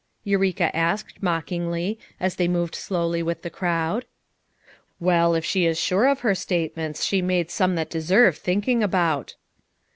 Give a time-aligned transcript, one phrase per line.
[0.23, 4.03] Eureka asked mockingly, as they moved slowly with the crowd.
[4.99, 9.35] "Well, if she is sure of her statements she made some that deserve thinking about."